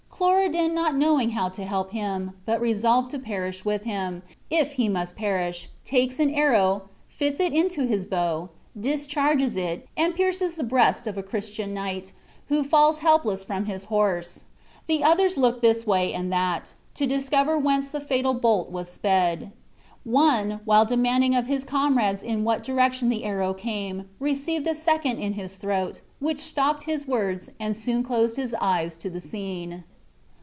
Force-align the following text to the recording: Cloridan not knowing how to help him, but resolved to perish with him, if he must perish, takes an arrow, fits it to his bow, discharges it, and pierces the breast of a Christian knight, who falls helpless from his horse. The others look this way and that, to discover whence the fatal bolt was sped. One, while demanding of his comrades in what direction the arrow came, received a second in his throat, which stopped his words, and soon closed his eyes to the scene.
Cloridan 0.21 0.75
not 0.75 0.93
knowing 0.95 1.31
how 1.31 1.49
to 1.49 1.65
help 1.65 1.89
him, 1.93 2.33
but 2.45 2.61
resolved 2.61 3.09
to 3.09 3.17
perish 3.17 3.65
with 3.65 3.85
him, 3.85 4.21
if 4.51 4.73
he 4.73 4.87
must 4.87 5.15
perish, 5.15 5.67
takes 5.83 6.19
an 6.19 6.29
arrow, 6.31 6.83
fits 7.07 7.39
it 7.39 7.51
to 7.71 7.87
his 7.87 8.05
bow, 8.05 8.49
discharges 8.79 9.57
it, 9.57 9.87
and 9.97 10.13
pierces 10.13 10.53
the 10.57 10.63
breast 10.63 11.07
of 11.07 11.17
a 11.17 11.23
Christian 11.23 11.73
knight, 11.73 12.13
who 12.49 12.63
falls 12.63 12.99
helpless 12.99 13.43
from 13.43 13.65
his 13.65 13.85
horse. 13.85 14.43
The 14.85 15.03
others 15.03 15.37
look 15.37 15.63
this 15.63 15.87
way 15.87 16.13
and 16.13 16.31
that, 16.31 16.75
to 16.95 17.07
discover 17.07 17.57
whence 17.57 17.89
the 17.89 17.99
fatal 17.99 18.35
bolt 18.35 18.69
was 18.69 18.91
sped. 18.91 19.51
One, 20.03 20.59
while 20.65 20.85
demanding 20.85 21.33
of 21.33 21.47
his 21.47 21.63
comrades 21.63 22.21
in 22.21 22.43
what 22.43 22.63
direction 22.63 23.09
the 23.09 23.23
arrow 23.23 23.55
came, 23.55 24.07
received 24.19 24.67
a 24.67 24.75
second 24.75 25.17
in 25.17 25.33
his 25.33 25.57
throat, 25.57 26.01
which 26.19 26.39
stopped 26.41 26.83
his 26.83 27.07
words, 27.07 27.49
and 27.59 27.75
soon 27.75 28.03
closed 28.03 28.35
his 28.35 28.53
eyes 28.61 28.95
to 28.97 29.09
the 29.09 29.21
scene. 29.21 29.83